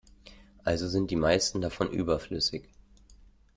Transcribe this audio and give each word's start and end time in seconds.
Also 0.63 0.87
sind 0.87 1.11
die 1.11 1.15
meisten 1.15 1.61
davon 1.61 1.91
überflüssig. 1.91 2.67